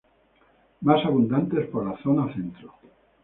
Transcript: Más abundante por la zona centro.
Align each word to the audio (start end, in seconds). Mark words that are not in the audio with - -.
Más 0.81 1.05
abundante 1.05 1.61
por 1.65 1.85
la 1.85 1.95
zona 2.01 2.33
centro. 2.33 2.73